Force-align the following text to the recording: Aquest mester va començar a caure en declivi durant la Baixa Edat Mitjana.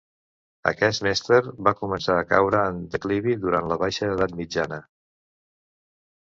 Aquest 0.69 1.01
mester 1.07 1.37
va 1.67 1.73
començar 1.81 2.15
a 2.21 2.23
caure 2.31 2.61
en 2.71 2.79
declivi 2.95 3.37
durant 3.45 3.69
la 3.73 3.79
Baixa 3.85 4.09
Edat 4.15 4.35
Mitjana. 4.41 4.81